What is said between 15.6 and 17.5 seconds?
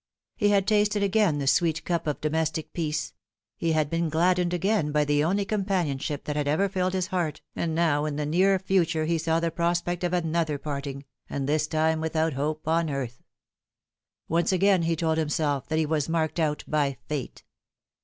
that lie was marked out by Fate.